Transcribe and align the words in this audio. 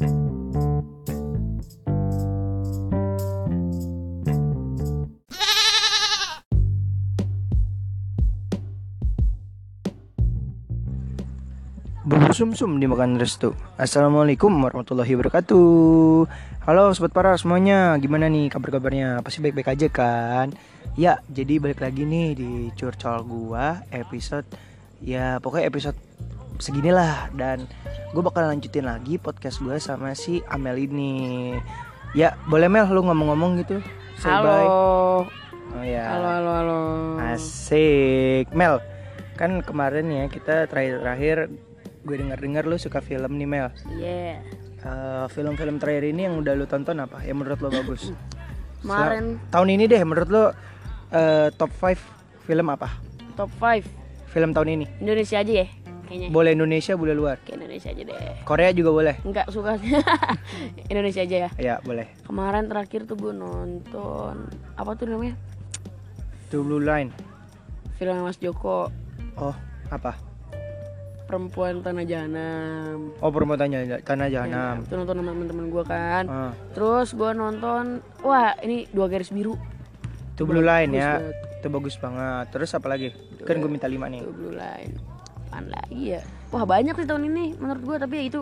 Bubur 0.00 0.16
sumsum 12.32 12.80
dimakan 12.80 13.20
restu. 13.20 13.52
Assalamualaikum 13.76 14.48
warahmatullahi 14.64 15.12
wabarakatuh. 15.20 16.24
Halo 16.64 16.96
sobat 16.96 17.12
para 17.12 17.36
semuanya, 17.36 18.00
gimana 18.00 18.32
nih 18.32 18.48
kabar-kabarnya? 18.48 19.20
Pasti 19.20 19.44
baik-baik 19.44 19.68
aja 19.68 19.92
kan? 19.92 20.56
Ya, 20.96 21.20
jadi 21.28 21.60
balik 21.60 21.84
lagi 21.84 22.08
nih 22.08 22.40
di 22.40 22.72
curcol 22.72 23.20
gua 23.28 23.84
episode 23.92 24.48
ya 25.00 25.40
pokoknya 25.40 25.68
episode 25.68 25.96
seginilah 26.60 27.32
dan 27.34 27.64
gue 28.12 28.22
bakal 28.22 28.44
lanjutin 28.44 28.84
lagi 28.84 29.16
podcast 29.16 29.58
gue 29.58 29.76
sama 29.76 30.12
si 30.12 30.44
Amel 30.46 30.76
ini. 30.78 31.56
Ya, 32.12 32.36
boleh 32.44 32.66
Mel 32.66 32.86
lu 32.86 33.00
ngomong-ngomong 33.00 33.58
gitu? 33.58 33.80
Say 34.16 34.28
Halo. 34.28 34.44
bye. 34.44 34.68
Oh 35.70 35.84
ya. 35.86 36.04
Halo, 36.10 36.28
halo, 36.28 36.50
halo. 36.52 36.80
Asik 37.22 38.50
Mel 38.50 38.82
Kan 39.38 39.62
kemarin 39.62 40.10
ya 40.10 40.26
kita 40.26 40.66
terakhir-terakhir 40.66 41.46
Gue 42.02 42.16
denger-dengar 42.18 42.66
lu 42.66 42.74
suka 42.74 42.98
film 42.98 43.38
nih 43.38 43.46
Mel 43.46 43.68
Yeah. 43.94 44.42
Eh, 44.80 45.24
Film-film 45.30 45.78
terakhir 45.78 46.10
ini 46.10 46.26
yang 46.26 46.42
udah 46.42 46.58
lu 46.58 46.66
tonton 46.66 46.98
apa? 46.98 47.22
Yang 47.22 47.36
menurut 47.38 47.58
lo 47.62 47.70
bagus? 47.70 48.10
Kemarin 48.82 49.38
Sel- 49.38 49.48
Tahun 49.54 49.68
ini 49.70 49.84
deh 49.86 50.02
menurut 50.02 50.28
lo 50.28 50.44
eh, 51.14 51.48
Top 51.54 51.70
5 51.70 51.94
film 52.42 52.66
apa? 52.66 52.90
top 53.38 53.48
5 53.54 53.86
Film 54.26 54.50
tahun 54.50 54.68
ini 54.74 54.86
Indonesia 54.98 55.38
aja 55.38 55.52
ya 55.54 55.66
kayaknya. 56.10 56.28
Boleh 56.34 56.50
Indonesia 56.58 56.92
boleh 56.98 57.14
luar 57.14 57.36
Ke 57.46 57.54
Indonesia 57.54 57.88
aja 57.94 58.02
deh. 58.02 58.18
Korea 58.42 58.70
juga 58.74 58.90
boleh 58.90 59.14
Enggak 59.22 59.46
suka 59.54 59.78
Indonesia 60.92 61.22
aja 61.22 61.36
ya. 61.46 61.50
Ya 61.54 61.74
boleh 61.80 62.10
Kemarin 62.26 62.66
terakhir 62.66 63.06
tuh 63.06 63.14
gue 63.14 63.30
nonton 63.30 64.50
apa 64.74 64.90
tuh 64.98 65.06
namanya? 65.06 65.38
Two 66.50 66.66
Blue 66.66 66.82
Line 66.82 67.14
Film 67.94 68.26
Mas 68.26 68.42
Joko 68.42 68.90
Oh 69.38 69.54
apa? 69.88 70.18
Perempuan 71.30 71.78
Tanah 71.78 72.02
Jahanam. 72.02 73.14
Oh 73.22 73.30
permontanya 73.30 74.02
Tanah 74.02 74.26
Jahanam 74.26 74.82
Ya, 74.82 74.82
itu 74.82 74.94
nonton 74.98 75.14
sama 75.14 75.30
temen-temen 75.30 75.66
gue 75.70 75.84
kan. 75.86 76.24
Ah, 76.26 76.52
Terus 76.74 77.14
gue 77.14 77.30
nonton 77.30 78.02
wah 78.26 78.58
ini 78.66 78.90
dua 78.90 79.06
garis 79.06 79.30
biru. 79.30 79.54
Two 80.34 80.50
Blue 80.50 80.66
Line 80.66 80.90
ya. 80.90 81.22
Itu 81.60 81.68
bagus 81.68 82.00
banget 82.00 82.50
Terus 82.50 82.72
apa 82.72 82.88
lagi? 82.88 83.12
Kan 83.44 83.60
gue 83.60 83.68
minta 83.68 83.84
5 83.84 84.00
nih 84.00 84.20
Itu 84.24 84.32
blue 84.32 84.56
line. 84.56 85.09
Apaan 85.50 85.66
lagi 85.68 86.14
ya? 86.14 86.20
Wah 86.48 86.62
banyak 86.62 86.94
sih 86.94 87.04
tahun 87.04 87.26
ini 87.26 87.44
menurut 87.56 87.82
gue 87.82 87.96
tapi 87.98 88.14
ya 88.16 88.24
itu 88.24 88.40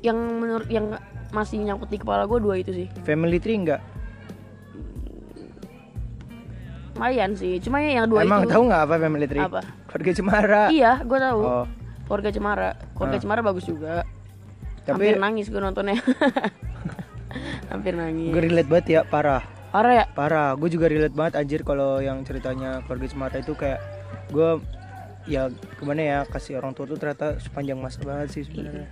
yang 0.00 0.18
menurut 0.18 0.66
yang 0.68 0.98
masih 1.30 1.58
nyangkut 1.60 1.86
di 1.86 1.96
kepala 1.96 2.22
gue 2.24 2.38
dua 2.38 2.54
itu 2.56 2.70
sih. 2.72 2.86
Family 3.02 3.38
Tree 3.38 3.56
enggak? 3.56 3.82
lumayan 6.94 7.34
sih 7.34 7.58
cuma 7.58 7.82
ya 7.82 7.98
yang 7.98 8.06
dua 8.06 8.22
Emang 8.22 8.46
itu 8.46 8.54
tahu 8.54 8.62
nggak 8.64 8.82
apa 8.86 8.94
Family 8.96 9.26
Tree? 9.26 9.42
apa 9.42 9.60
Keluarga 9.84 10.12
Cemara. 10.14 10.62
iya 10.70 10.92
gue 11.00 11.18
tahu 11.18 11.40
Oh, 11.42 11.66
keluarga 12.06 12.30
cemara 12.30 12.68
keluarga 12.94 13.16
Ah. 13.16 13.20
cemara 13.20 13.40
bagus 13.42 13.64
juga 13.64 14.06
tapi 14.80 15.10
hampir 15.10 15.18
nangis 15.18 15.50
gue 15.50 15.58
nontonnya 15.58 15.98
hampir 17.72 17.92
nangis 17.92 18.30
gue 18.30 18.38
relate 18.40 18.70
banget 18.70 18.86
ya, 18.86 19.00
parah. 19.02 19.42
parah 19.68 19.92
ya 19.92 20.04
Parah, 20.06 20.54
gue 20.54 20.70
juga 20.70 20.86
relate 20.86 21.10
banget 21.12 21.34
anjir 21.34 21.60
kalau 21.60 21.98
yang 21.98 22.22
ceritanya 22.22 22.78
keluarga 22.86 23.10
Cemara 23.10 23.36
itu 23.36 23.52
kayak 23.52 23.82
gue 24.30 24.62
ya 25.24 25.48
gimana 25.80 26.00
ya 26.04 26.18
kasih 26.28 26.60
orang 26.60 26.76
tua 26.76 26.84
tuh 26.84 27.00
ternyata 27.00 27.40
sepanjang 27.40 27.80
masa 27.80 28.00
banget 28.04 28.28
sih 28.34 28.42
sebenarnya. 28.44 28.88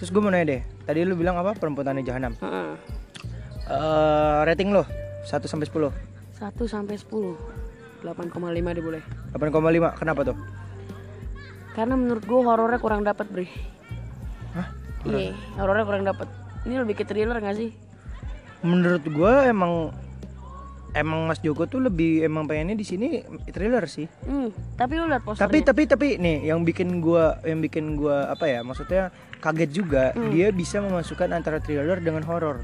Terus 0.00 0.08
gue 0.10 0.20
mau 0.24 0.32
nanya 0.32 0.46
deh, 0.58 0.60
tadi 0.88 1.04
lu 1.04 1.14
bilang 1.14 1.36
apa 1.38 1.52
perempuan 1.54 1.86
Tanah 1.86 2.02
jahanam? 2.04 2.32
Heeh. 2.40 2.70
Eh 3.64 4.40
rating 4.48 4.72
lo 4.72 4.84
1 5.24 5.40
sampai 5.48 5.66
10. 5.68 5.88
satu 6.34 6.66
sampai 6.66 6.98
sepuluh 6.98 7.38
8,5 8.02 8.36
deh 8.52 8.82
boleh 8.84 9.02
8,5. 9.32 9.96
Kenapa 9.96 10.20
tuh? 10.26 10.36
karena 11.74 11.98
menurut 11.98 12.22
gue 12.22 12.38
horornya 12.38 12.78
kurang 12.78 13.02
dapat 13.02 13.26
bre 13.34 13.50
Hah? 14.54 14.68
iya 15.10 15.34
horornya 15.58 15.82
kurang 15.82 16.06
dapat 16.06 16.30
ini 16.64 16.78
lebih 16.78 17.02
ke 17.02 17.04
thriller 17.04 17.42
gak 17.42 17.58
sih 17.58 17.74
Menurut 18.64 19.04
gue 19.04 19.34
emang 19.44 19.92
emang 20.94 21.26
Mas 21.26 21.38
Joko 21.38 21.66
tuh 21.66 21.78
lebih 21.78 22.22
emang 22.22 22.46
pengennya 22.46 22.72
di 22.72 22.82
sini 22.82 23.20
thriller 23.46 23.84
sih. 23.84 24.06
hmm, 24.06 24.78
tapi 24.78 24.94
lu 24.94 25.04
tapi 25.04 25.20
posternya 25.20 25.62
tapi 25.64 25.82
tapi 25.84 26.08
nih 26.16 26.46
yang 26.46 26.62
bikin 26.62 26.98
gua 26.98 27.38
yang 27.42 27.58
bikin 27.58 27.94
gua 27.94 28.30
apa 28.30 28.46
ya 28.46 28.62
maksudnya 28.62 29.10
kaget 29.38 29.70
juga 29.70 30.04
Hmm. 30.10 30.30
dia 30.30 30.48
bisa 30.48 30.78
memasukkan 30.78 31.30
antara 31.30 31.58
thriller 31.58 31.98
dengan 31.98 32.22
horor 32.22 32.62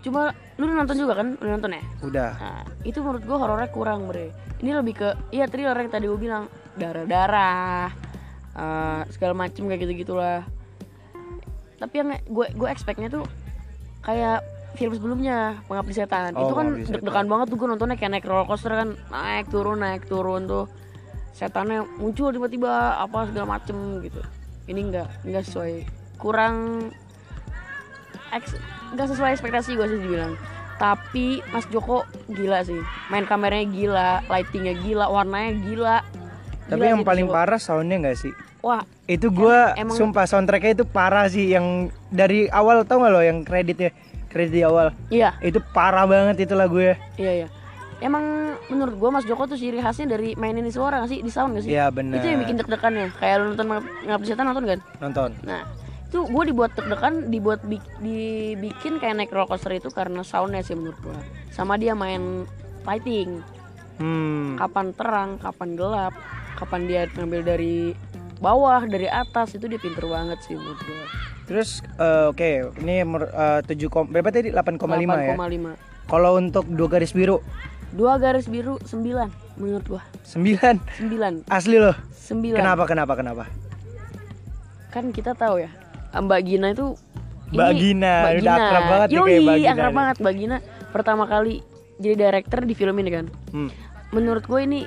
cuma 0.00 0.32
lu 0.56 0.66
udah 0.66 0.82
nonton 0.82 0.96
juga 0.98 1.14
kan 1.14 1.36
udah 1.36 1.52
nonton 1.52 1.72
ya 1.72 1.82
udah 2.02 2.30
Nah, 2.34 2.62
itu 2.82 2.98
menurut 2.98 3.22
gua 3.22 3.38
horornya 3.38 3.68
kurang 3.68 4.04
bre. 4.04 4.32
Ini 4.58 4.74
lebih 4.74 4.94
ke 4.96 5.08
iya 5.30 5.46
thriller 5.46 5.74
yang 5.74 5.88
tadi 5.88 6.06
gua 6.06 6.18
bilang 6.18 6.44
darah-darah, 6.74 7.90
eh, 8.52 9.00
segala 9.08 9.34
macem 9.36 9.64
kayak 9.64 9.80
gitu 9.80 9.92
gitulah. 10.02 10.42
Tapi 11.76 11.94
yang 11.96 12.08
gue 12.14 12.46
gue 12.48 12.68
expectnya 12.68 13.10
tuh 13.10 13.26
kayak 14.00 14.42
film 14.72 14.92
sebelumnya 14.92 15.36
pengabdi 15.64 15.94
setan. 15.94 16.32
Oh, 16.32 16.42
itu 16.42 16.54
kan 16.54 16.66
deg-degan 16.78 17.26
banget 17.26 17.46
tuh 17.48 17.56
gue 17.56 17.68
nontonnya 17.68 17.96
kayak 17.96 18.12
naik 18.12 18.24
roller 18.24 18.44
coaster 18.44 18.72
kan 18.72 18.88
naik 19.08 19.46
turun 19.48 19.78
naik 19.78 20.02
turun 20.04 20.44
tuh. 20.44 20.64
Setannya 21.32 21.84
muncul 21.96 22.28
tiba-tiba 22.28 22.70
apa 22.98 23.28
segala 23.28 23.56
macem 23.56 23.76
gitu. 24.00 24.20
Ini 24.64 24.80
enggak 24.82 25.08
enggak 25.22 25.44
sesuai. 25.44 25.74
Kurang 26.16 26.88
ex 28.32 28.56
nggak 28.92 29.08
sesuai 29.08 29.30
ekspektasi 29.32 29.74
gue 29.74 29.86
sih 29.86 29.98
dibilang. 29.98 30.32
Tapi 30.76 31.26
Mas 31.48 31.68
Joko 31.68 32.02
gila 32.26 32.64
sih. 32.64 32.80
Main 33.08 33.24
kameranya 33.24 33.66
gila 33.68 34.10
lightingnya 34.26 34.74
gila 34.78 35.06
warnanya 35.08 35.52
gila. 35.60 35.96
Tapi 36.64 36.80
Gila 36.80 36.90
yang 36.90 37.00
sih 37.00 37.08
paling 37.08 37.26
Joko. 37.28 37.34
parah 37.34 37.60
soundnya 37.60 37.96
nggak 38.00 38.18
sih? 38.18 38.32
Wah 38.62 38.80
itu 39.04 39.28
gua 39.28 39.74
emang- 39.74 39.98
sumpah 39.98 40.24
soundtracknya 40.24 40.72
itu 40.74 40.84
parah 40.86 41.26
sih 41.26 41.50
yang 41.50 41.90
dari 42.08 42.46
awal 42.48 42.86
tau 42.86 43.02
gak 43.02 43.10
lo 43.10 43.20
yang 43.20 43.42
kreditnya 43.42 43.90
kredit 44.32 44.52
di 44.56 44.62
awal. 44.64 44.96
Iya. 45.12 45.36
Itu 45.44 45.60
parah 45.76 46.08
banget 46.08 46.48
itu 46.48 46.56
lagu 46.56 46.80
ya. 46.80 46.96
Iya 47.20 47.32
iya. 47.44 47.48
Emang 48.02 48.56
menurut 48.66 48.98
gue 48.98 49.10
Mas 49.14 49.28
Joko 49.28 49.46
tuh 49.46 49.54
ciri 49.54 49.78
khasnya 49.78 50.18
dari 50.18 50.34
mainin 50.34 50.66
di 50.66 50.74
suara 50.74 51.04
gak 51.04 51.12
sih? 51.12 51.20
Di 51.22 51.30
sound 51.30 51.54
gak 51.54 51.68
sih? 51.68 51.70
Iya 51.70 51.92
benar 51.94 52.18
itu 52.18 52.26
yang 52.34 52.40
bikin 52.42 52.56
deg-degan 52.58 52.92
ya 52.98 53.06
kayak 53.14 53.36
lu 53.38 53.44
nonton 53.54 53.66
ngabdi 54.08 54.26
setan 54.26 54.46
nonton 54.50 54.64
kan 54.66 54.78
nonton. 54.98 55.30
Nah 55.46 55.62
itu 56.10 56.18
gue 56.26 56.44
dibuat 56.50 56.74
deg-degan 56.74 57.30
dibuat 57.30 57.60
bi- 57.62 57.92
dibikin 58.02 58.98
kayak 58.98 59.22
naik 59.22 59.30
roller 59.30 59.46
coaster 59.46 59.70
itu 59.72 59.88
karena 59.94 60.26
soundnya 60.26 60.66
sih 60.66 60.74
menurut 60.74 60.98
gue 60.98 61.16
sama 61.54 61.78
dia 61.78 61.94
main 61.94 62.44
lighting 62.82 63.40
hmm. 64.02 64.58
Kapan 64.58 64.86
terang, 64.98 65.30
kapan 65.38 65.70
gelap, 65.78 66.14
kapan 66.58 66.80
dia 66.90 67.02
ngambil 67.14 67.40
dari 67.46 67.94
bawah, 68.42 68.82
dari 68.82 69.06
atas 69.06 69.54
itu 69.54 69.70
dia 69.70 69.78
pinter 69.78 70.02
banget 70.10 70.42
sih 70.42 70.58
menurut 70.58 70.80
gue. 70.82 71.04
Terus 71.52 71.70
eh, 71.94 72.24
oke 72.26 72.48
ini 72.80 73.04
mer- 73.04 73.28
eh, 73.28 73.60
7 73.62 73.76
kom 73.86 74.08
berapa 74.08 74.32
tadi 74.32 74.48
8,5 74.48 74.80
ya 75.20 75.36
8,5. 75.36 75.76
kalau 76.08 76.30
untuk 76.34 76.64
dua 76.66 76.88
garis 76.88 77.12
biru 77.12 77.44
Dua 77.92 78.16
garis 78.16 78.48
biru 78.48 78.80
9 78.80 79.28
menurut 79.54 79.84
gua. 79.86 80.00
9 80.24 80.80
9. 81.04 81.44
asli 81.46 81.76
loh 81.76 81.92
9. 82.24 82.56
kenapa 82.56 82.88
kenapa 82.88 83.12
kenapa 83.14 83.44
Kan 84.88 85.08
kita 85.08 85.32
tahu 85.32 85.56
ya, 85.58 85.68
Mbak 86.14 86.40
Gina 86.42 86.68
itu 86.70 86.96
Mbak 87.50 87.68
ini- 87.70 87.80
Gina, 87.82 88.12
Mbak 88.18 88.32
udah 88.38 88.54
akrab 88.58 88.84
banget 88.86 89.06
nih 89.06 89.14
Yoi, 89.14 89.24
kayak 89.26 89.40
Mbak 89.42 89.56
Gina 89.58 89.68
akrab 89.70 89.84
nih. 89.84 89.96
banget 89.98 90.16
Mbak 90.16 90.34
Gina 90.34 90.56
pertama 90.88 91.24
kali 91.26 91.54
jadi 91.98 92.14
director 92.18 92.60
di 92.62 92.74
film 92.74 92.96
ini 92.96 93.10
kan. 93.10 93.26
hmm. 93.50 93.70
Menurut 94.10 94.42
gue 94.42 94.60
ini 94.62 94.80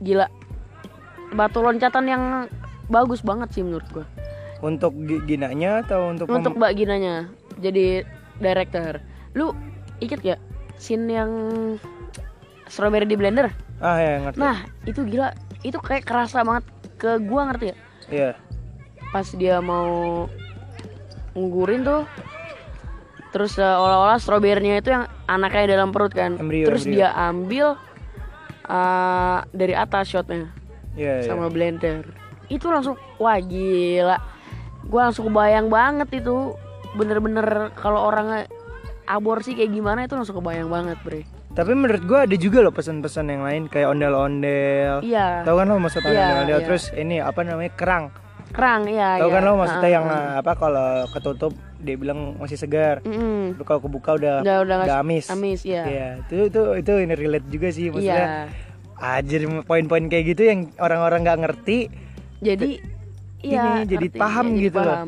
gila. 0.00 0.26
Batu 1.32 1.58
loncatan 1.58 2.04
yang 2.04 2.22
bagus 2.86 3.20
banget 3.20 3.50
sih 3.50 3.62
menurut 3.62 3.86
gua. 3.88 4.06
Untuk 4.62 4.94
gi- 4.94 5.22
ginanya 5.26 5.82
atau 5.82 6.14
untuk 6.14 6.30
untuk 6.30 6.54
Mbak 6.54 6.72
Ginanya 6.78 7.28
jadi 7.58 8.06
director. 8.38 9.02
Lu 9.34 9.52
ikut 9.98 10.22
gak 10.22 10.40
scene 10.78 11.10
yang 11.10 11.30
strawberry 12.70 13.04
di 13.04 13.18
blender? 13.18 13.50
Ah 13.82 13.98
ya 13.98 14.22
ngerti. 14.22 14.38
Nah 14.38 14.56
itu 14.86 15.02
gila. 15.02 15.34
Itu 15.66 15.82
kayak 15.82 16.06
kerasa 16.06 16.46
banget. 16.46 16.64
Ke 16.96 17.18
gua 17.18 17.50
ngerti 17.50 17.74
ya 17.74 17.76
iya. 18.06 18.30
Pas 19.10 19.26
dia 19.34 19.58
mau 19.58 20.30
ngugurin 21.34 21.82
tuh 21.82 22.06
terus 23.34 23.56
eh, 23.56 23.64
olah-olah 23.64 24.20
strawberry-nya 24.20 24.84
itu 24.84 24.92
yang 24.92 25.10
anaknya 25.26 25.74
dalam 25.74 25.90
perut 25.90 26.14
kan. 26.14 26.38
Embrio, 26.38 26.68
terus 26.68 26.84
embrio. 26.86 27.02
dia 27.02 27.08
ambil 27.16 27.66
eh, 28.70 29.38
dari 29.50 29.74
atas 29.74 30.14
shotnya 30.14 30.54
iya 30.94 31.24
iya. 31.24 31.26
sama 31.26 31.50
blender. 31.50 32.06
Itu 32.46 32.70
langsung 32.70 32.94
wah 33.18 33.40
gila 33.42 34.31
gua 34.92 35.08
langsung 35.08 35.26
kebayang 35.26 35.66
banget 35.66 36.08
itu. 36.14 36.52
Bener-bener 36.92 37.46
kalau 37.72 38.04
orang 38.04 38.44
aborsi 39.04 39.56
kayak 39.56 39.72
gimana 39.72 40.04
itu 40.04 40.12
langsung 40.12 40.36
kebayang 40.36 40.68
banget 40.68 41.00
bre. 41.00 41.24
Tapi 41.50 41.72
menurut 41.72 42.04
gua 42.04 42.24
ada 42.24 42.36
juga 42.36 42.60
loh 42.60 42.70
pesan-pesan 42.70 43.26
yang 43.26 43.42
lain 43.42 43.62
kayak 43.66 43.88
ondel-ondel. 43.90 45.00
Iya. 45.00 45.40
Tahu 45.42 45.54
kan 45.54 45.66
lo 45.66 45.76
maksud 45.78 46.00
Iya, 46.00 46.08
ondel-ondel? 46.08 46.58
iya. 46.58 46.66
terus 46.66 46.84
ini 46.92 47.16
apa 47.18 47.40
namanya 47.42 47.72
kerang. 47.72 48.04
Kerang 48.52 48.84
iya 48.84 49.16
tahu 49.16 49.28
iya. 49.28 49.34
kan 49.34 49.42
lo 49.42 49.52
maksudnya 49.56 49.80
Ah, 49.82 49.94
yang 49.94 50.06
ah. 50.06 50.36
apa 50.36 50.52
kalau 50.54 50.88
ketutup 51.08 51.52
dia 51.78 51.96
bilang 51.96 52.36
masih 52.36 52.56
segar. 52.56 53.00
Mm-mm. 53.02 53.56
Tapi 53.56 53.64
kalau 53.64 53.80
kebuka 53.80 54.10
udah 54.14 54.34
Udah 54.40 54.56
udah 54.60 54.76
nggak- 54.82 55.00
amis. 55.02 55.24
amis 55.28 55.60
ya 55.62 55.82
Iya, 55.82 56.08
itu 56.22 56.36
itu 56.46 56.60
itu 56.78 56.92
ini 57.00 57.14
relate 57.14 57.48
juga 57.48 57.68
sih 57.68 57.88
maksudnya. 57.88 58.12
Iya. 58.12 58.44
Anjir 59.18 59.40
poin-poin 59.64 60.04
kayak 60.06 60.24
gitu 60.30 60.42
yang 60.46 60.60
orang-orang 60.78 61.20
nggak 61.22 61.40
ngerti. 61.42 61.78
Jadi 62.38 62.80
iya 63.42 63.82
jadi 63.82 64.06
ngerti, 64.06 64.18
paham 64.18 64.46
ya, 64.46 64.52
jadi 64.52 64.64
gitu 64.64 64.80
loh. 64.80 64.98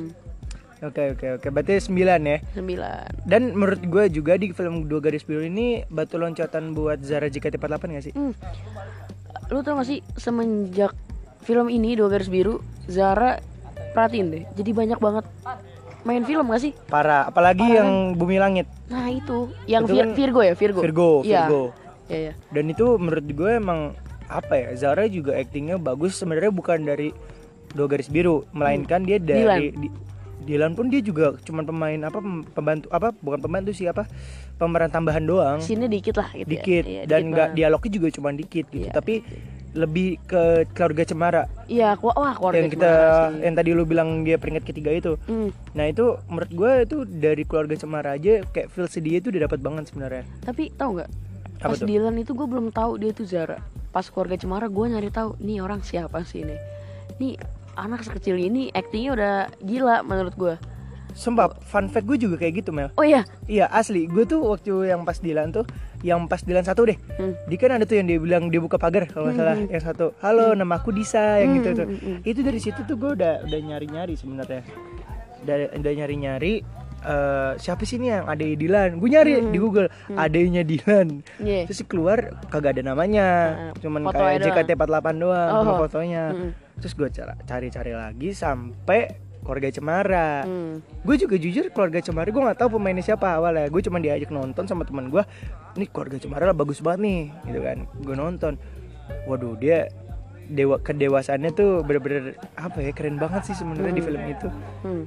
Oke 0.84 1.02
oke 1.10 1.26
oke 1.38 1.48
berarti 1.48 1.80
9 1.80 1.96
ya 2.20 2.38
sembilan 2.52 3.24
Dan 3.24 3.56
menurut 3.56 3.80
gue 3.80 4.04
juga 4.12 4.36
di 4.36 4.52
film 4.52 4.84
Dua 4.84 5.00
Garis 5.00 5.24
Biru 5.24 5.40
ini 5.40 5.80
batu 5.86 6.20
loncatan 6.20 6.76
buat 6.76 7.00
Zara 7.00 7.24
JKT48 7.24 7.82
gak 7.88 8.04
sih? 8.04 8.12
Hmm. 8.12 8.36
lu 9.46 9.60
tau 9.60 9.76
gak 9.76 9.86
sih 9.86 10.00
semenjak 10.14 10.92
film 11.40 11.68
ini 11.68 11.92
dua 11.94 12.08
garis 12.08 12.28
biru 12.28 12.58
Zara 12.84 13.36
perhatiin 13.92 14.26
deh 14.28 14.44
jadi 14.52 14.70
banyak 14.72 14.98
banget 14.98 15.24
main 16.00 16.24
film 16.24 16.48
gak 16.48 16.60
sih 16.60 16.72
Parah, 16.84 17.28
apalagi 17.28 17.64
yang 17.64 18.12
Bumi 18.12 18.36
Langit 18.36 18.64
nah 18.88 19.04
itu 19.06 19.52
yang 19.64 19.84
Itu 19.84 19.92
Vir- 19.92 20.00
kan 20.02 20.10
Virgo 20.12 20.40
ya 20.40 20.54
Virgo 20.54 20.80
Virgo, 20.80 21.10
Iya. 21.22 21.44
Virgo. 21.44 21.62
Iya, 22.04 22.18
iya. 22.20 22.32
Dan 22.50 22.64
itu 22.68 22.86
menurut 22.96 23.24
gue 23.24 23.50
emang 23.54 23.96
apa 24.26 24.54
ya? 24.54 24.68
Zara 24.74 25.04
juga 25.06 25.36
aktingnya 25.36 25.76
bagus 25.76 26.16
sebenarnya 26.16 26.48
bukan 26.50 26.80
dari 26.82 27.12
Dua 27.74 27.86
Garis 27.86 28.06
Biru, 28.06 28.46
melainkan 28.50 29.02
dia 29.02 29.18
dari 29.18 29.68
Dilan. 29.68 29.82
Di- 29.82 29.94
Dilan 30.44 30.72
pun 30.72 30.86
dia 30.86 31.00
juga 31.00 31.32
cuman 31.40 31.64
pemain 31.64 32.00
apa 32.02 32.18
pem- 32.18 32.44
pembantu 32.46 32.86
apa 32.90 33.16
bukan 33.16 33.40
pembantu 33.40 33.72
sih 33.72 33.88
apa 33.88 34.04
pemeran 34.54 34.86
tambahan 34.86 35.24
doang 35.24 35.56
Sini 35.58 35.88
dikit 35.88 36.14
lah 36.14 36.28
gitu 36.30 36.44
ya. 36.44 36.48
dikit 36.52 36.84
Iya, 36.84 37.02
dan 37.04 37.20
nggak 37.26 37.48
dialognya 37.54 37.90
juga 37.90 38.08
cuma 38.10 38.28
dikit 38.28 38.68
gitu 38.68 38.84
Iya, 38.84 38.92
tapi 38.92 39.24
lebih 39.72 40.20
ke 40.22 40.42
keluarga 40.70 41.02
cemara 41.02 41.42
Iya, 41.64 41.96
wah 41.96 42.36
keluarga 42.36 42.60
yang 42.60 42.68
kita 42.68 42.84
Cemara 42.84 43.08
sih. 43.32 43.40
yang 43.40 43.54
tadi 43.56 43.70
lu 43.72 43.84
bilang 43.84 44.20
dia 44.20 44.36
peringkat 44.36 44.64
ketiga 44.64 44.90
itu 44.92 45.16
Hmm, 45.24 45.48
Nah 45.72 45.88
itu 45.88 46.04
menurut 46.28 46.52
gue 46.52 46.72
itu 46.84 46.96
dari 47.08 47.42
keluarga 47.42 47.74
Cemara 47.74 48.12
aja 48.12 48.44
kayak 48.44 48.68
feel 48.68 48.84
sedih 48.86 49.18
itu 49.18 49.32
udah 49.32 49.48
dapat 49.48 49.58
banget 49.58 49.88
sebenarnya. 49.88 50.28
tapi 50.42 50.68
tahu 50.70 51.00
nggak? 51.00 51.10
Pas 51.56 51.72
tuh? 51.74 51.88
Dylan 51.88 52.14
itu 52.14 52.30
gue 52.30 52.44
belum 52.44 52.68
tahu 52.68 53.00
dia 53.00 53.10
itu 53.10 53.24
Zara. 53.24 53.64
Pas 53.88 54.04
keluarga 54.04 54.36
Cemara 54.36 54.68
gue 54.68 54.84
nyari 54.86 55.08
tahu 55.08 55.40
nih 55.40 55.58
orang 55.58 55.80
siapa 55.80 56.20
sih 56.22 56.44
ini. 56.44 56.52
Nih 57.16 57.40
anak 57.76 58.06
sekecil 58.06 58.38
ini 58.38 58.70
aktingnya 58.74 59.10
udah 59.14 59.34
gila 59.62 59.96
menurut 60.06 60.34
gue. 60.34 60.54
Sumpah 61.14 61.54
fun 61.62 61.86
fact 61.86 62.10
gue 62.10 62.18
juga 62.18 62.34
kayak 62.42 62.64
gitu 62.64 62.74
Mel. 62.74 62.90
Oh 62.98 63.06
iya, 63.06 63.22
Iya 63.46 63.70
asli 63.70 64.10
gue 64.10 64.26
tuh 64.26 64.42
waktu 64.42 64.90
yang 64.90 65.06
pas 65.06 65.14
Dilan 65.22 65.54
tuh 65.54 65.62
yang 66.02 66.26
pas 66.26 66.42
Dilan 66.42 66.66
satu 66.66 66.90
deh. 66.90 66.98
Hmm. 67.14 67.38
Dia 67.46 67.58
kan 67.58 67.78
ada 67.78 67.86
tuh 67.86 68.02
yang 68.02 68.06
dia 68.10 68.18
bilang 68.18 68.50
dia 68.50 68.58
buka 68.58 68.82
pagar 68.82 69.06
kalau 69.06 69.30
nggak 69.30 69.38
salah 69.38 69.56
yang 69.56 69.82
satu. 69.82 70.06
Halo 70.18 70.58
nama 70.58 70.82
aku 70.82 70.90
Disa 70.90 71.38
yang 71.38 71.62
gitu 71.62 71.70
tuh. 71.78 71.86
hmm, 71.86 72.00
hmm. 72.02 72.18
Itu 72.26 72.40
dari 72.42 72.58
situ 72.58 72.82
tuh 72.82 72.98
gue 72.98 73.10
udah 73.14 73.46
udah 73.46 73.60
nyari 73.62 73.86
nyari 73.86 74.14
sebenarnya. 74.18 74.62
Dari 75.46 75.70
udah 75.70 75.92
nyari 75.94 76.54
eh 77.04 77.52
siapa 77.60 77.84
sih 77.84 78.00
ini 78.00 78.08
yang 78.08 78.24
ada 78.24 78.40
Dilan? 78.40 78.96
Gue 78.96 79.08
nyari 79.12 79.44
di 79.44 79.58
Google 79.60 79.92
adanya 80.12 80.64
Dilan. 80.64 81.20
Hmm. 81.20 81.44
Iya. 81.44 81.68
Terus 81.68 81.84
keluar 81.84 82.18
kagak 82.48 82.80
ada 82.80 82.82
namanya, 82.86 83.28
Nah, 83.70 83.72
cuman 83.78 84.08
kayak 84.08 84.40
doang. 84.40 84.56
JKT48 84.64 85.06
doang 85.20 85.50
Oh. 85.52 85.76
fotonya. 85.78 86.24
Mm-mm. 86.32 86.50
Terus 86.80 86.92
gue 86.92 87.08
cari-cari 87.44 87.92
lagi 87.92 88.28
sampai 88.32 89.00
keluarga 89.44 89.68
Cemara. 89.68 90.42
Hmm. 90.42 90.80
Gue 91.04 91.20
juga 91.20 91.36
jujur 91.36 91.68
keluarga 91.68 92.00
Cemara 92.00 92.32
gue 92.32 92.40
nggak 92.40 92.58
tahu 92.58 92.80
pemainnya 92.80 93.04
siapa 93.04 93.36
awalnya. 93.36 93.68
Gue 93.68 93.84
cuma 93.84 94.00
diajak 94.00 94.32
nonton 94.32 94.64
sama 94.64 94.88
teman 94.88 95.12
gue. 95.12 95.20
Ini 95.76 95.84
keluarga 95.92 96.16
Cemara 96.16 96.48
lah 96.48 96.56
bagus 96.56 96.80
banget 96.80 97.00
nih, 97.04 97.20
gitu 97.46 97.60
kan. 97.60 97.78
Gue 98.00 98.16
nonton. 98.16 98.56
Waduh 99.28 99.60
dia 99.60 99.92
dewa 100.44 100.76
kedewasaannya 100.76 101.50
tuh 101.52 101.80
bener-bener 101.80 102.36
apa 102.52 102.76
ya 102.80 102.92
keren 102.92 103.16
banget 103.16 103.48
sih 103.48 103.56
sebenarnya 103.56 103.92
di 103.92 104.02
film 104.04 104.22
itu. 104.24 104.48
Hmm. 104.80 105.04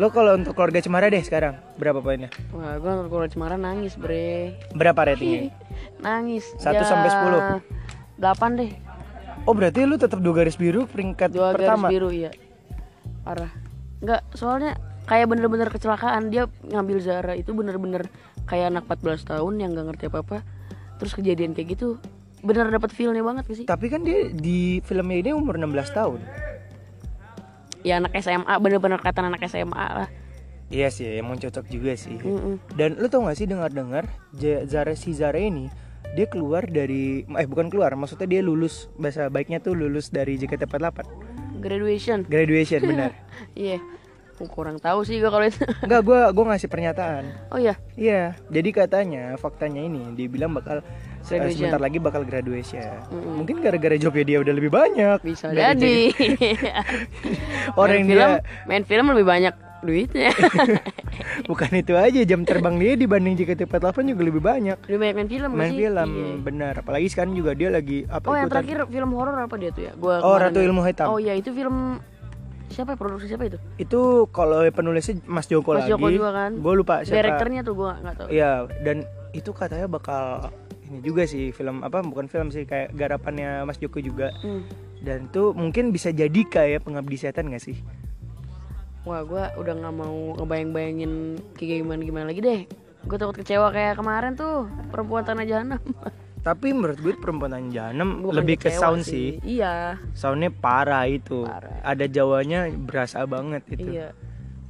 Lo 0.00 0.08
kalau 0.08 0.40
untuk 0.40 0.56
keluarga 0.56 0.80
Cemara 0.80 1.12
deh 1.12 1.20
sekarang 1.20 1.60
berapa 1.76 2.00
poinnya? 2.00 2.32
Wah, 2.56 2.80
gue 2.80 2.88
nonton 2.88 3.08
keluarga 3.12 3.28
Cemara 3.28 3.56
nangis, 3.60 3.92
Bre. 4.00 4.56
Berapa 4.72 5.04
ratingnya? 5.04 5.52
Nangis. 6.06 6.48
Satu 6.56 6.80
sampai 6.80 7.12
sepuluh? 7.12 7.40
8 8.16 8.60
deh. 8.60 8.72
Oh 9.44 9.52
berarti 9.52 9.84
lu 9.84 9.98
tetap 9.98 10.22
dua 10.22 10.38
garis 10.38 10.54
biru 10.54 10.86
peringkat 10.86 11.34
Dua 11.34 11.50
pertama. 11.52 11.90
garis 11.90 11.98
biru 11.98 12.08
iya. 12.08 12.30
Parah. 13.26 13.50
Enggak, 14.00 14.22
soalnya 14.32 14.78
kayak 15.04 15.28
bener-bener 15.28 15.68
kecelakaan 15.68 16.30
dia 16.30 16.46
ngambil 16.62 17.02
Zara 17.02 17.34
itu 17.34 17.50
bener-bener 17.50 18.06
kayak 18.46 18.70
anak 18.72 18.86
14 18.86 19.28
tahun 19.28 19.54
yang 19.60 19.70
nggak 19.74 19.86
ngerti 19.92 20.04
apa-apa. 20.08 20.40
Terus 21.02 21.12
kejadian 21.12 21.52
kayak 21.52 21.74
gitu 21.76 21.98
bener 22.42 22.70
dapet 22.70 22.90
feelnya 22.90 23.22
banget 23.22 23.44
gak 23.46 23.58
sih? 23.60 23.66
Tapi 23.66 23.86
kan 23.86 24.02
dia 24.02 24.30
di 24.30 24.82
filmnya 24.82 25.18
ini 25.20 25.30
umur 25.34 25.58
16 25.58 25.90
tahun. 25.94 26.18
Ya 27.82 27.98
anak 27.98 28.14
SMA 28.22 28.54
bener-bener 28.62 28.98
kata 29.02 29.26
anak 29.26 29.42
SMA 29.50 29.86
lah. 30.02 30.08
Iya 30.72 30.88
sih, 30.88 31.20
emang 31.20 31.36
cocok 31.36 31.68
juga 31.68 31.92
sih. 31.92 32.16
Mm-mm. 32.16 32.56
Dan 32.72 32.96
lu 32.96 33.04
tau 33.12 33.28
gak 33.28 33.36
sih 33.36 33.44
dengar-dengar 33.44 34.08
Zara 34.64 34.96
si 34.96 35.12
Zara 35.12 35.36
ini 35.36 35.68
dia 36.16 36.24
keluar 36.28 36.64
dari 36.64 37.24
eh 37.28 37.48
bukan 37.48 37.68
keluar, 37.68 37.92
maksudnya 37.96 38.28
dia 38.28 38.40
lulus 38.40 38.88
bahasa 38.96 39.28
baiknya 39.28 39.60
tuh 39.60 39.76
lulus 39.76 40.08
dari 40.08 40.40
JKT48. 40.40 41.04
Graduation. 41.60 42.24
Graduation 42.24 42.80
benar. 42.88 43.12
Iya. 43.52 43.80
Aku 44.32 44.48
kurang 44.48 44.80
tahu 44.80 45.04
sih 45.04 45.20
gue 45.20 45.28
kalau 45.28 45.44
itu. 45.44 45.60
Enggak, 45.84 46.02
gua 46.02 46.32
gua 46.32 46.44
ngasih 46.52 46.66
pernyataan. 46.72 47.52
Oh 47.52 47.60
iya. 47.60 47.76
Iya, 47.94 48.32
jadi 48.48 48.70
katanya 48.72 49.36
faktanya 49.36 49.84
ini 49.84 50.08
dia 50.16 50.26
bilang 50.26 50.56
bakal 50.56 50.80
Graduation. 51.24 51.54
sebentar 51.56 51.80
lagi 51.80 51.98
bakal 51.98 52.22
graduation. 52.22 52.82
Mm-mm. 53.08 53.34
Mungkin 53.38 53.56
gara-gara 53.58 53.94
jobnya 53.94 54.24
dia 54.24 54.38
udah 54.40 54.52
lebih 54.52 54.68
banyak. 54.68 55.18
Bisa 55.20 55.48
dari 55.48 55.62
jadi. 55.72 55.96
Orang 57.80 57.98
main 57.98 58.08
film, 58.08 58.30
dia 58.32 58.64
main 58.64 58.82
film 58.82 59.06
lebih 59.08 59.26
banyak 59.26 59.54
duitnya. 59.82 60.30
bukan 61.50 61.70
itu 61.72 61.92
aja 61.92 62.20
jam 62.22 62.42
terbang 62.42 62.76
dia 62.76 62.94
dibanding 62.94 63.34
JKT48 63.34 63.96
juga 64.08 64.22
lebih 64.22 64.38
banyak. 64.40 64.78
lebih 64.84 64.98
banyak 65.00 65.14
main 65.16 65.28
film 65.28 65.50
Main 65.52 65.70
sih? 65.70 65.78
film 65.80 66.08
Iya. 66.08 66.30
benar, 66.38 66.74
apalagi 66.76 67.06
sekarang 67.08 67.32
juga 67.32 67.50
dia 67.52 67.68
lagi 67.68 68.06
apa 68.06 68.22
Oh 68.24 68.34
yang 68.34 68.46
terakhir 68.46 68.86
film 68.86 69.10
horor 69.12 69.36
apa 69.36 69.54
dia 69.56 69.70
tuh 69.70 69.82
ya? 69.84 69.92
Gua 69.94 70.22
Oh, 70.22 70.36
Ratu. 70.36 70.58
Ilmu 70.58 70.82
Hitam. 70.82 71.06
Oh 71.08 71.18
iya 71.18 71.34
itu 71.34 71.50
film 71.50 71.98
siapa 72.68 72.94
ya? 72.94 72.96
produksi 72.96 73.26
siapa 73.26 73.44
itu? 73.44 73.58
Itu 73.76 74.00
kalau 74.30 74.62
penulisnya 74.64 75.18
Mas 75.24 75.44
Joko 75.44 75.74
Mas 75.74 75.84
lagi. 75.84 75.90
Joko 75.92 76.06
juga 76.08 76.30
kan? 76.32 76.50
Gue 76.56 76.74
lupa 76.74 76.94
siapa. 77.02 77.18
Direkturnya 77.18 77.60
tuh 77.60 77.74
gua 77.74 77.98
nggak 77.98 78.14
tahu. 78.16 78.28
Iya, 78.30 78.52
dan 78.80 78.96
itu 79.32 79.50
katanya 79.50 79.88
bakal 79.88 80.48
ini 80.88 80.98
juga 81.02 81.28
sih 81.28 81.54
film 81.54 81.86
apa 81.86 82.02
bukan 82.02 82.26
film 82.26 82.50
sih 82.50 82.66
kayak 82.66 82.94
garapannya 82.96 83.62
Mas 83.62 83.78
Joko 83.78 84.02
juga. 84.02 84.34
Hmm. 84.42 84.66
Dan 85.02 85.30
tuh 85.34 85.50
mungkin 85.54 85.90
bisa 85.90 86.14
jadi 86.14 86.42
kayak 86.46 86.86
pengabdi 86.86 87.18
setan 87.18 87.50
gak 87.50 87.62
sih? 87.62 87.78
Wah 89.02 89.26
gua 89.26 89.50
udah 89.58 89.74
nggak 89.74 89.94
mau 89.98 90.38
ngebayang-bayangin 90.38 91.42
kayak 91.58 91.82
gimana 91.82 92.02
gimana 92.06 92.26
lagi 92.30 92.40
deh. 92.42 92.60
Gue 93.02 93.18
takut 93.18 93.34
kecewa 93.34 93.74
kayak 93.74 93.98
kemarin 93.98 94.38
tuh 94.38 94.70
perempuan 94.94 95.26
tanah 95.26 95.42
jahanam. 95.42 95.82
Tapi 96.42 96.74
menurut 96.74 96.98
gue 96.98 97.14
perempuan 97.14 97.54
Jahanam 97.70 98.26
Bukan 98.26 98.42
lebih 98.42 98.66
ke 98.66 98.74
sound 98.74 99.06
sih. 99.06 99.38
Iya. 99.46 100.02
Soundnya 100.10 100.50
parah 100.50 101.06
itu. 101.06 101.46
Parah. 101.46 101.78
Ada 101.86 102.10
Jawanya 102.10 102.66
berasa 102.74 103.22
banget 103.30 103.62
itu. 103.70 103.94
Iya. 103.94 104.10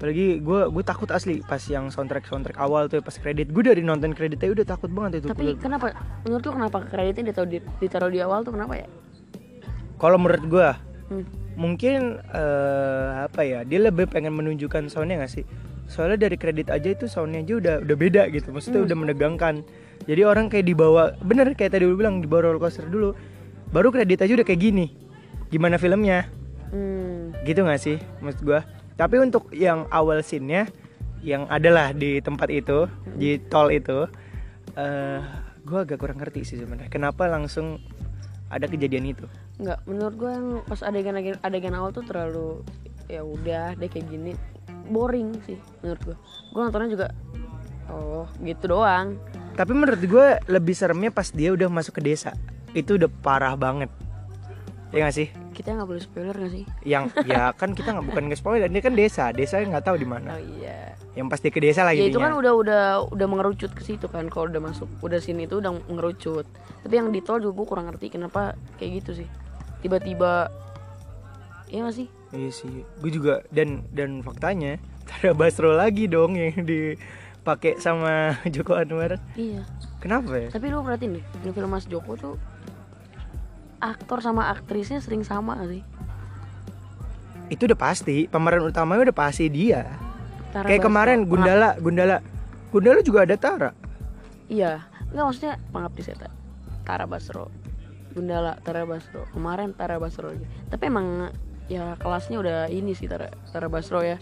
Apalagi 0.03 0.43
gue 0.43 0.61
gue 0.67 0.83
takut 0.83 1.07
asli 1.09 1.39
pas 1.41 1.63
yang 1.63 1.87
soundtrack 1.87 2.27
soundtrack 2.27 2.59
awal 2.59 2.91
tuh 2.91 2.99
pas 2.99 3.15
kredit. 3.15 3.55
Gue 3.55 3.63
dari 3.63 3.87
nonton 3.87 4.11
kreditnya 4.11 4.51
udah 4.51 4.67
takut 4.67 4.91
banget 4.91 5.23
itu. 5.23 5.31
Tapi 5.31 5.55
kenapa? 5.55 5.95
Menurut 6.27 6.43
lu 6.43 6.51
kenapa 6.53 6.79
kreditnya 6.83 7.31
ditaruh 7.31 7.47
di, 7.47 7.59
ditaruh 7.79 8.11
di 8.11 8.19
awal 8.19 8.43
tuh 8.43 8.51
kenapa 8.51 8.75
ya? 8.77 8.91
Kalau 9.97 10.19
menurut 10.19 10.43
gue 10.43 10.69
Hmm. 11.03 11.29
mungkin 11.55 12.25
eh, 12.25 13.11
apa 13.23 13.45
ya 13.45 13.61
dia 13.63 13.85
lebih 13.85 14.09
pengen 14.09 14.33
menunjukkan 14.33 14.89
soundnya 14.89 15.21
gak 15.21 15.29
sih 15.29 15.45
soalnya 15.85 16.25
dari 16.25 16.41
kredit 16.41 16.73
aja 16.73 16.89
itu 16.89 17.05
soundnya 17.05 17.45
aja 17.45 17.53
udah 17.53 17.75
udah 17.85 17.97
beda 18.01 18.23
gitu 18.33 18.49
maksudnya 18.49 18.81
Hmm. 18.81 18.89
udah 18.89 18.97
menegangkan 18.97 19.55
jadi 20.09 20.25
orang 20.25 20.49
kayak 20.49 20.65
dibawa 20.65 21.13
bener 21.21 21.53
kayak 21.53 21.77
tadi 21.77 21.85
lu 21.85 22.01
bilang 22.01 22.25
dibawa 22.25 22.49
roller 22.49 22.57
coaster 22.57 22.89
dulu 22.89 23.13
baru 23.69 23.93
kredit 23.93 24.25
aja 24.25 24.33
udah 24.33 24.47
kayak 24.47 24.63
gini 24.63 24.87
gimana 25.53 25.77
filmnya 25.77 26.33
Hmm. 26.73 27.37
gitu 27.45 27.61
gak 27.61 27.77
sih 27.77 28.01
maksud 28.25 28.41
gua 28.41 28.65
tapi 29.03 29.19
untuk 29.19 29.51
yang 29.51 29.91
awal 29.91 30.23
scene-nya 30.23 30.71
yang 31.23 31.47
adalah 31.51 31.95
di 31.95 32.19
tempat 32.23 32.51
itu 32.51 32.87
di 33.19 33.39
tol 33.51 33.71
itu 33.71 34.07
eh 34.79 35.21
gua 35.63 35.87
agak 35.87 36.03
kurang 36.03 36.19
ngerti 36.19 36.43
sih 36.43 36.57
sebenarnya 36.59 36.91
kenapa 36.91 37.31
langsung 37.31 37.79
ada 38.51 38.67
kejadian 38.67 39.15
itu 39.15 39.27
Enggak, 39.63 39.79
menurut 39.87 40.15
gue 40.19 40.31
yang 40.33 40.47
pas 40.67 40.81
adegan 40.83 41.15
adegan, 41.15 41.39
adegan 41.45 41.75
awal 41.79 41.95
tuh 41.95 42.03
terlalu 42.03 42.65
ya 43.07 43.21
udah 43.21 43.79
deh 43.79 43.87
kayak 43.87 44.11
gini 44.11 44.33
boring 44.91 45.39
sih 45.47 45.55
menurut 45.85 46.01
gue. 46.03 46.17
Gue 46.51 46.61
nontonnya 46.67 46.91
juga 46.91 47.07
oh 47.93 48.27
gitu 48.43 48.75
doang. 48.75 49.21
Tapi 49.55 49.73
menurut 49.77 50.03
gue 50.03 50.27
lebih 50.51 50.75
seremnya 50.75 51.15
pas 51.15 51.31
dia 51.31 51.55
udah 51.55 51.71
masuk 51.71 52.01
ke 52.01 52.03
desa. 52.03 52.35
Itu 52.75 52.99
udah 52.99 53.07
parah 53.23 53.55
banget. 53.55 53.93
Ya 54.93 55.09
gak 55.09 55.17
sih? 55.17 55.29
Kita 55.53 55.73
nggak 55.73 55.89
boleh 55.89 56.03
spoiler 56.05 56.37
gak 56.37 56.53
sih? 56.53 56.65
Yang 56.85 57.17
ya 57.25 57.49
kan 57.61 57.73
kita 57.73 57.97
nggak 57.97 58.07
bukan 58.13 58.25
nge-spoiler, 58.29 58.69
dia 58.69 58.83
kan 58.85 58.93
desa. 58.93 59.33
Desa 59.33 59.59
nggak 59.59 59.85
tahu 59.85 59.97
di 59.97 60.05
mana. 60.05 60.37
Oh 60.37 60.43
iya. 60.61 60.93
Yang 61.13 61.29
pasti 61.29 61.49
ke 61.49 61.61
desa 61.61 61.81
lah 61.83 61.93
Ya 61.93 62.09
itu 62.09 62.17
kan 62.17 62.33
udah 62.33 62.53
udah 62.53 62.83
udah 63.09 63.27
mengerucut 63.27 63.73
ke 63.73 63.81
situ 63.81 64.05
kan 64.07 64.29
kalau 64.29 64.49
udah 64.49 64.61
masuk 64.63 64.89
udah 65.01 65.17
sini 65.17 65.49
itu 65.49 65.59
udah 65.59 65.73
mengerucut. 65.89 66.45
Tapi 66.85 66.95
yang 66.95 67.09
di 67.09 67.21
tol 67.21 67.41
juga 67.41 67.57
gue 67.57 67.67
kurang 67.69 67.87
ngerti 67.89 68.13
kenapa 68.13 68.53
kayak 68.77 69.01
gitu 69.01 69.25
sih. 69.25 69.29
Tiba-tiba 69.81 70.53
Iya 71.67 71.89
gak 71.89 71.97
sih? 71.97 72.09
Iya 72.33 72.51
sih. 72.53 72.85
Gue 73.01 73.09
juga 73.09 73.41
dan 73.49 73.89
dan 73.91 74.21
faktanya 74.21 74.77
Tara 75.09 75.33
Basro 75.33 75.73
lagi 75.73 76.05
dong 76.05 76.37
yang 76.37 76.69
dipakai 76.69 77.81
sama 77.81 78.37
Joko 78.55 78.77
Anwar. 78.77 79.17
iya 79.35 79.65
Kenapa 80.03 80.35
ya? 80.35 80.49
tapi 80.51 80.67
lu 80.67 80.83
perhatiin 80.83 81.17
deh 81.17 81.25
di 81.41 81.49
film 81.49 81.71
Mas 81.71 81.87
Joko 81.87 82.13
tuh 82.13 82.35
aktor 83.83 84.23
sama 84.23 84.47
aktrisnya 84.49 84.99
sering 84.99 85.21
sama 85.21 85.59
gak 85.59 85.71
sih 85.73 85.83
Itu 87.49 87.67
udah 87.67 87.77
pasti, 87.77 88.25
pemeran 88.25 88.65
utamanya 88.65 89.11
udah 89.11 89.17
pasti 89.19 89.45
dia. 89.47 89.85
Tara 90.51 90.65
Kayak 90.65 90.81
Basro. 90.81 90.89
kemarin 90.89 91.19
Gundala, 91.27 91.71
Gundala. 91.77 92.17
Gundala 92.71 93.01
juga 93.01 93.19
ada 93.23 93.37
Tara. 93.37 93.71
iya 94.47 94.81
nggak 95.09 95.25
maksudnya 95.27 95.55
pengabdi 95.69 96.03
setan 96.03 96.33
Tara 96.83 97.05
Basro 97.05 97.53
Gundala 98.11 98.57
Tara 98.59 98.85
Basro 98.85 99.29
kemarin 99.29 99.73
Tara 99.73 99.97
Basro 99.97 100.33
tapi 100.69 100.89
emang 100.89 101.29
ya 101.67 101.97
kelasnya 101.97 102.37
udah 102.37 102.59
ini 102.69 102.93
sih 102.93 103.05
Tara 103.05 103.29
Tara 103.49 103.69
Basro 103.69 104.01
ya 104.01 104.17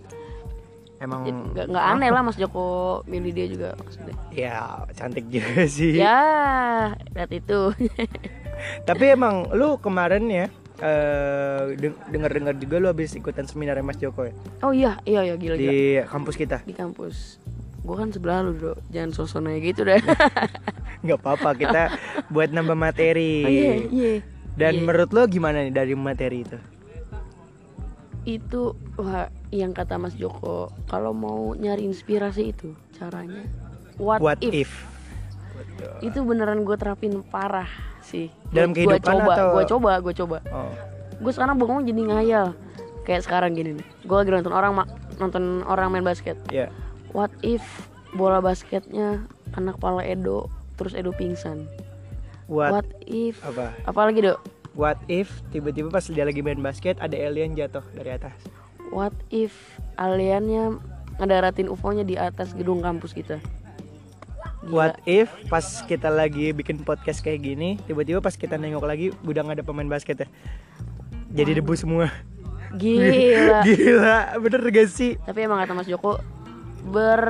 Emang 0.98 1.24
nggak 1.24 1.66
nggak 1.66 1.84
aneh 1.88 2.10
lah 2.10 2.20
Mas 2.20 2.36
Joko 2.36 3.00
milih 3.06 3.30
dia 3.30 3.46
juga 3.46 3.72
maksudnya 3.74 4.14
ya 4.30 4.58
cantik 4.92 5.24
juga 5.26 5.64
sih. 5.66 5.94
ya 5.96 6.18
lihat 7.08 7.30
itu 7.30 7.60
Tapi 8.82 9.04
emang 9.10 9.48
lu 9.52 9.76
kemarin 9.76 10.24
ya 10.26 10.46
eh 10.80 11.76
dengar-dengar 12.08 12.56
juga 12.56 12.80
lu 12.80 12.88
habis 12.88 13.12
ikutan 13.12 13.44
seminar 13.44 13.76
Mas 13.84 14.00
Joko 14.00 14.24
ya 14.24 14.32
oh 14.64 14.72
iya 14.72 14.96
iya 15.04 15.20
iya 15.22 15.34
gila 15.36 15.54
gila 15.54 15.68
di 15.68 16.00
kampus 16.08 16.40
kita. 16.40 16.64
di 16.64 16.72
kampus 16.72 17.36
gue 17.80 17.96
kan 17.96 18.08
sebelah 18.08 18.40
lu 18.40 18.56
dong 18.56 18.80
jangan 18.88 19.12
sosonnya 19.12 19.60
gitu 19.60 19.84
deh 19.84 20.00
nggak 21.04 21.18
apa-apa 21.18 21.50
kita 21.54 21.82
buat 22.28 22.48
nambah 22.48 22.76
materi. 22.76 23.44
oh, 23.44 23.52
iya 23.52 23.72
iya 23.84 24.12
Dan 24.50 24.72
Iya. 24.76 24.82
menurut 24.82 25.10
lo 25.12 25.22
gimana 25.24 25.60
nih 25.60 25.72
dari 25.72 25.92
materi 25.92 26.44
itu? 26.44 26.56
itu 28.20 28.76
wah 28.96 29.28
yang 29.48 29.72
kata 29.72 29.96
Mas 29.96 30.12
Joko 30.12 30.68
kalau 30.86 31.12
mau 31.12 31.52
nyari 31.52 31.84
inspirasi 31.84 32.52
itu 32.52 32.76
caranya 32.92 33.40
what, 33.96 34.20
What 34.20 34.38
if, 34.40 34.52
if? 34.54 34.70
Itu 36.00 36.18
beneran 36.20 36.60
gue 36.60 36.74
terapin 36.74 37.22
parah 37.22 37.68
sih 38.00 38.28
Dalam 38.48 38.70
gue 38.70 38.84
kehidupan 38.86 39.02
coba 39.02 39.32
atau- 39.32 39.52
gue 39.52 39.64
coba 39.66 39.90
gue 39.98 40.14
coba 40.16 40.38
Oh. 40.48 40.72
gue 41.16 41.32
sekarang 41.32 41.56
bangun 41.56 41.82
jadi 41.82 42.02
ngayal 42.06 42.46
kayak 43.02 43.22
sekarang 43.22 43.52
gini 43.52 43.76
nih 43.76 43.86
gue 44.00 44.16
lagi 44.16 44.30
nonton 44.30 44.50
orang 44.50 44.72
ma- 44.74 44.90
nonton 45.16 45.44
orang 45.64 45.88
main 45.88 46.02
basket 46.02 46.36
Ya. 46.48 46.72
what 47.10 47.30
if 47.40 47.62
bola 48.10 48.38
basketnya 48.38 49.22
kena 49.50 49.72
kepala 49.72 50.00
Edo 50.00 50.48
terus 50.74 50.92
Edo 50.92 51.10
pingsan 51.10 51.68
What, 52.46 52.70
what 52.72 52.88
if 53.02 53.38
apa? 53.40 53.70
apalagi 53.84 54.24
dok 54.24 54.40
What 54.70 55.02
if 55.06 55.28
tiba-tiba 55.50 55.86
pas 55.88 56.02
dia 56.04 56.22
lagi 56.22 56.40
main 56.40 56.58
basket 56.58 56.94
ada 56.96 57.12
alien 57.12 57.52
jatuh 57.52 57.82
dari 57.90 58.10
atas? 58.12 58.34
what 58.90 59.10
if 59.28 59.54
aliennya 59.94 60.78
ngedaratin 61.16 61.66
UFO-nya 61.66 62.00
di 62.00 62.16
atas 62.16 62.50
gedung 62.50 62.80
kampus 62.80 63.12
kita. 63.12 63.42
What 64.70 65.02
if 65.04 65.26
pas 65.46 65.62
kita 65.82 66.06
lagi 66.06 66.50
bikin 66.50 66.80
podcast 66.80 67.20
kayak 67.20 67.42
gini, 67.42 67.76
tiba-tiba 67.84 68.18
pas 68.18 68.32
kita 68.32 68.54
nengok 68.54 68.82
lagi 68.82 69.10
udah 69.20 69.42
nggak 69.42 69.56
ada 69.58 69.66
pemain 69.66 69.86
basket 69.86 70.22
ya? 70.22 70.28
Jadi 71.32 71.58
debu 71.58 71.74
semua. 71.74 72.06
Gila. 72.72 73.62
Gila, 73.66 74.18
bener 74.38 74.62
gak 74.64 74.88
sih? 74.88 75.18
Tapi 75.18 75.38
emang 75.42 75.58
kata 75.58 75.74
Mas 75.74 75.90
Joko 75.90 76.22
ber 76.86 77.22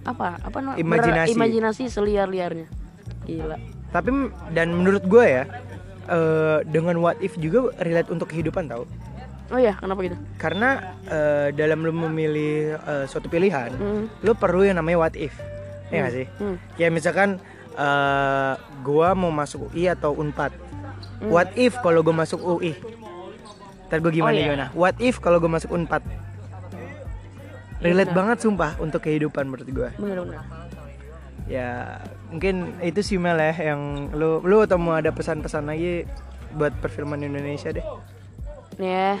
apa 0.00 0.40
apa 0.40 0.58
namanya 0.58 0.80
Imajinasi. 0.80 1.34
imajinasi 1.34 1.82
seliar-liarnya. 1.86 2.66
Gila. 3.26 3.56
Tapi 3.90 4.08
dan 4.50 4.70
menurut 4.72 5.02
gue 5.02 5.24
ya, 5.26 5.44
eh, 6.06 6.58
dengan 6.64 6.94
what 6.98 7.18
if 7.18 7.34
juga 7.36 7.74
relate 7.80 8.06
untuk 8.08 8.30
kehidupan 8.30 8.70
tau. 8.70 8.86
Oh 9.50 9.58
iya, 9.58 9.74
kenapa 9.74 10.06
gitu? 10.06 10.14
Karena 10.36 10.94
eh, 11.04 11.50
dalam 11.50 11.82
lu 11.82 11.90
memilih 11.90 12.78
eh, 12.78 13.04
suatu 13.04 13.26
pilihan, 13.26 13.74
Hmm. 13.74 14.06
lu 14.22 14.30
perlu 14.32 14.62
yang 14.62 14.78
namanya 14.78 14.98
what 15.00 15.18
if. 15.18 15.34
Ya 15.90 16.06
gak 16.06 16.14
sih? 16.14 16.26
Hmm. 16.38 16.56
Kayak 16.74 16.92
misalkan 16.94 17.28
eh 17.74 18.54
gua 18.82 19.14
mau 19.14 19.30
masuk 19.30 19.70
UI 19.70 19.90
atau 19.90 20.14
Unpad. 20.14 20.54
Hmm. 21.20 21.28
What 21.28 21.52
if 21.54 21.76
kalau 21.82 22.00
gue 22.00 22.14
masuk 22.14 22.40
UI? 22.40 22.72
Ntar 23.90 23.98
gue 24.00 24.12
gimana 24.14 24.32
Oh, 24.32 24.40
iya. 24.40 24.46
gimana? 24.48 24.66
What 24.72 24.96
if 25.02 25.18
kalau 25.18 25.36
gue 25.36 25.50
masuk 25.50 25.74
Unpad? 25.74 26.00
Relate 27.80 28.12
benar. 28.12 28.18
banget 28.36 28.36
sumpah 28.44 28.76
untuk 28.76 29.00
kehidupan 29.02 29.48
menurut 29.48 29.68
gue. 29.68 29.90
Bener-bener. 29.96 30.40
Ya 31.48 31.98
mungkin 32.30 32.78
itu 32.78 33.00
sih 33.02 33.16
Mel 33.18 33.40
ya 33.40 33.74
yang 33.74 34.12
lu 34.14 34.38
lu 34.44 34.62
atau 34.62 34.78
mau 34.78 34.94
ada 34.94 35.10
pesan-pesan 35.10 35.66
lagi 35.66 36.06
buat 36.54 36.70
perfilman 36.78 37.24
Indonesia 37.24 37.74
deh. 37.74 37.82
Nih 38.78 38.90
ya, 38.90 39.12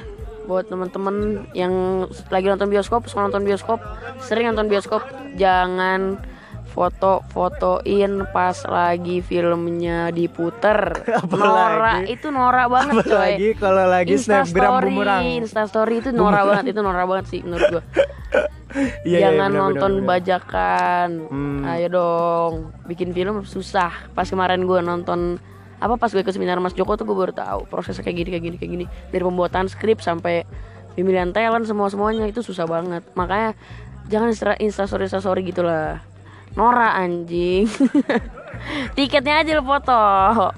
buat 0.46 0.70
temen-temen 0.70 1.48
yang 1.52 2.06
lagi 2.30 2.46
nonton 2.46 2.70
bioskop, 2.70 3.10
suka 3.10 3.26
nonton 3.26 3.42
bioskop, 3.44 3.82
sering 4.22 4.46
nonton 4.48 4.70
bioskop, 4.70 5.02
jangan 5.36 6.16
foto-fotoin 6.70 8.24
pas 8.30 8.56
lagi 8.64 9.20
filmnya 9.20 10.08
diputer. 10.10 10.78
Apalagi- 11.20 11.76
Nora 11.76 11.94
itu 12.06 12.26
norak 12.30 12.66
banget 12.66 12.94
coy. 13.04 13.14
Apalagi 13.14 13.48
kalau 13.54 13.84
lagi 13.84 14.14
snapgram 14.14 14.72
bumerang. 14.80 15.22
Instastory 15.38 15.98
itu 15.98 16.10
norak 16.10 16.44
banget, 16.46 16.64
itu 16.72 16.80
norak 16.80 17.06
banget 17.06 17.26
sih 17.28 17.40
menurut 17.42 17.66
gua. 17.70 17.84
Iya, 18.70 18.86
iya, 19.02 19.18
Jangan 19.34 19.50
benar, 19.50 19.60
nonton 19.66 19.90
benar, 19.90 19.98
benar. 19.98 20.10
bajakan. 20.14 21.08
Hmm. 21.26 21.66
Ayo 21.66 21.86
dong, 21.90 22.52
bikin 22.86 23.10
film 23.10 23.42
susah. 23.42 23.90
Pas 24.14 24.22
kemarin 24.22 24.62
gua 24.62 24.78
nonton 24.78 25.42
apa 25.80 25.96
pas 25.96 26.06
gue 26.06 26.20
ke 26.20 26.30
seminar 26.30 26.60
Mas 26.60 26.76
Joko 26.76 26.92
tuh 26.94 27.08
gue 27.08 27.16
baru 27.16 27.32
tahu 27.32 27.64
prosesnya 27.66 28.04
kayak 28.04 28.20
gini 28.20 28.28
kayak 28.30 28.44
gini 28.44 28.56
kayak 28.60 28.70
gini 28.70 28.86
dari 29.08 29.24
pembuatan 29.24 29.64
skrip 29.64 30.04
sampai 30.04 30.44
pemilihan 30.92 31.32
talent 31.32 31.64
semua 31.64 31.88
semuanya 31.88 32.28
itu 32.28 32.44
susah 32.44 32.68
banget 32.68 33.00
makanya 33.16 33.56
jangan 34.12 34.28
insta 34.28 34.52
instastory 34.60 35.08
instastory 35.08 35.40
gitulah 35.40 36.04
Nora 36.54 36.98
anjing. 36.98 37.66
Tiketnya 38.96 39.40
aja 39.40 39.52
lo 39.56 39.62
foto. 39.62 40.00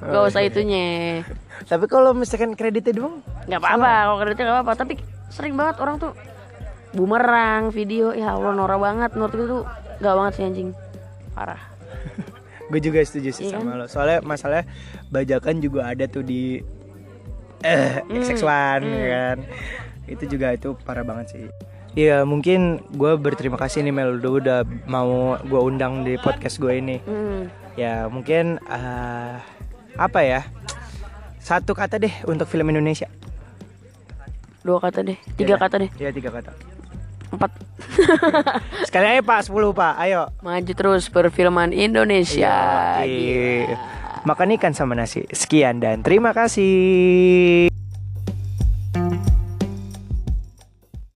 Gak 0.00 0.22
usah 0.26 0.42
itunya. 0.42 1.20
Tapi 1.62 1.84
kalau 1.86 2.10
misalkan 2.12 2.58
kreditnya 2.58 2.92
doang, 2.92 3.22
nggak 3.46 3.60
apa-apa 3.60 3.90
kalau 4.02 4.16
kreditnya 4.18 4.44
nggak 4.44 4.56
apa-apa. 4.58 4.72
Tapi 4.74 4.92
sering 5.28 5.54
banget 5.54 5.76
orang 5.78 5.96
tuh 5.96 6.12
bumerang 6.92 7.70
video. 7.70 8.10
Ya 8.10 8.34
Allah 8.34 8.52
Nora 8.52 8.76
banget. 8.76 9.14
Menurut 9.14 9.32
gue 9.32 9.46
tuh 9.48 9.62
gak 9.98 10.14
banget 10.18 10.32
sih 10.34 10.44
anjing. 10.44 10.68
Parah. 11.32 11.62
Gue 12.72 12.80
juga 12.80 13.04
setuju 13.04 13.36
sih 13.36 13.52
Iya 13.52 13.60
sama 13.60 13.76
lo. 13.76 13.84
Soalnya 13.84 14.24
masalah 14.24 14.64
bajakan 15.12 15.60
juga 15.60 15.92
ada 15.92 16.08
tuh 16.08 16.24
di 16.24 16.56
eh 17.60 18.00
Hmm. 18.02 18.16
XX1 18.16 18.80
ya 18.82 19.06
kan. 19.12 19.38
Itu 20.08 20.24
juga 20.24 20.56
itu 20.56 20.72
parah 20.80 21.04
banget 21.04 21.26
sih. 21.36 21.44
Iya 21.92 22.24
mungkin 22.24 22.80
gue 22.90 23.12
berterima 23.14 23.54
kasih 23.54 23.82
nih 23.82 23.92
Mel 23.92 24.16
udah, 24.16 24.32
udah 24.32 24.58
mau 24.86 25.36
gue 25.38 25.60
undang 25.60 26.02
di 26.02 26.16
podcast 26.16 26.56
gue 26.56 26.72
ini. 26.74 26.96
hmm. 26.98 27.42
Ya 27.72 28.04
mungkin 28.06 28.56
eh, 28.62 29.34
apa 29.94 30.20
ya 30.20 30.40
satu 31.38 31.72
kata 31.72 31.96
deh 31.96 32.12
untuk 32.24 32.46
film 32.46 32.68
Indonesia. 32.68 33.08
dua 34.62 34.78
kata 34.78 35.02
deh 35.02 35.18
tiga 35.34 35.56
Iya. 35.56 35.60
kata 35.60 35.74
deh 35.76 35.90
Iya 35.96 36.10
tiga 36.10 36.30
kata. 36.30 36.50
empat 37.28 37.50
Sekali 38.86 39.06
aja 39.08 39.20
pak 39.20 39.40
10 39.44 39.52
pak. 39.72 39.92
Ayo. 39.98 40.30
maju 40.38 40.72
terus 40.72 41.08
perfilman 41.08 41.72
Indonesia 41.72 42.54
Iya. 43.02 43.74
Makan 44.22 44.54
ikan 44.54 44.70
sama 44.70 44.94
nasi. 44.94 45.26
Sekian 45.28 45.82
dan 45.82 46.00
terima 46.00 46.30
kasih. 46.30 47.66